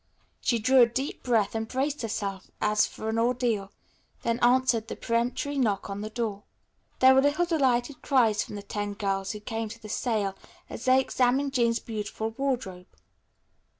[0.41, 3.71] She drew a deep breath and braced herself as for an ordeal,
[4.23, 6.41] then answered the peremptory knock on the door.
[7.01, 10.33] There were little delighted cries from the ten girls who came to the sale
[10.71, 12.87] as they examined Jean's beautiful wardrobe.